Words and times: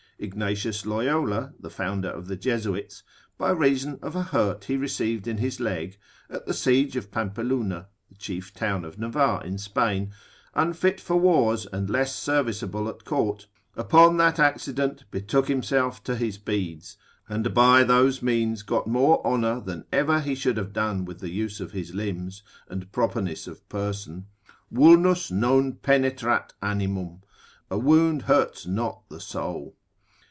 Ignatius 0.23 0.85
Loyola 0.85 1.51
the 1.59 1.71
founder 1.71 2.07
of 2.09 2.27
the 2.27 2.35
Jesuits, 2.35 3.01
by 3.39 3.49
reason 3.49 3.97
of 4.03 4.15
a 4.15 4.21
hurt 4.21 4.65
he 4.65 4.77
received 4.77 5.27
in 5.27 5.39
his 5.39 5.59
leg, 5.59 5.97
at 6.29 6.45
the 6.45 6.53
siege 6.53 6.95
of 6.95 7.09
Pampeluna, 7.09 7.87
the 8.07 8.13
chief 8.19 8.53
town 8.53 8.85
of 8.85 8.99
Navarre 8.99 9.43
in 9.43 9.57
Spain, 9.57 10.11
unfit 10.53 11.01
for 11.01 11.15
wars 11.15 11.65
and 11.73 11.89
less 11.89 12.13
serviceable 12.15 12.87
at 12.87 13.03
court, 13.03 13.47
upon 13.75 14.17
that 14.17 14.37
accident 14.37 15.05
betook 15.09 15.47
himself 15.47 16.03
to 16.03 16.15
his 16.15 16.37
beads, 16.37 16.97
and 17.27 17.51
by 17.55 17.83
those 17.83 18.21
means 18.21 18.61
got 18.61 18.85
more 18.85 19.25
honour 19.25 19.59
than 19.59 19.85
ever 19.91 20.19
he 20.19 20.35
should 20.35 20.57
have 20.57 20.71
done 20.71 21.03
with 21.03 21.17
the 21.17 21.31
use 21.31 21.59
of 21.59 21.71
his 21.71 21.95
limbs, 21.95 22.43
and 22.69 22.91
properness 22.91 23.47
of 23.47 23.67
person: 23.69 24.27
Vulnus 24.69 25.31
non 25.31 25.73
penetrat 25.73 26.53
animum, 26.61 27.21
a 27.71 27.79
wound 27.79 28.21
hurts 28.21 28.67
not 28.67 29.01
the 29.09 29.19
soul. 29.19 29.75